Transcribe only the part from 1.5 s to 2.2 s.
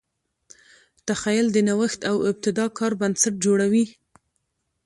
د نوښت او